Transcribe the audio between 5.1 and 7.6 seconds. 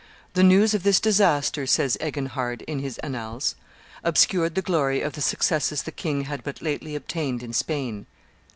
the successes the king had but lately obtained in